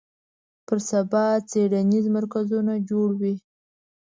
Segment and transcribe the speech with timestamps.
[0.65, 3.35] پر سبا څېړنیز مرکزونه جوړ وي